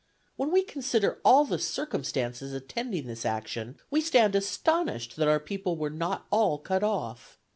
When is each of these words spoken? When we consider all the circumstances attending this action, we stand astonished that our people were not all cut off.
When 0.35 0.51
we 0.51 0.63
consider 0.63 1.19
all 1.23 1.45
the 1.45 1.59
circumstances 1.59 2.53
attending 2.53 3.05
this 3.05 3.23
action, 3.23 3.77
we 3.91 4.01
stand 4.01 4.33
astonished 4.33 5.15
that 5.17 5.27
our 5.27 5.39
people 5.39 5.75
were 5.77 5.91
not 5.91 6.25
all 6.31 6.57
cut 6.57 6.81
off. 6.83 7.37